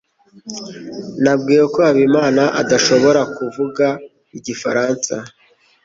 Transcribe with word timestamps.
Nabwiwe 1.23 1.65
ko 1.73 1.79
Habimana 1.87 2.43
adashobora 2.61 3.21
kuvuga 3.35 3.85
igifaransa. 4.37 5.13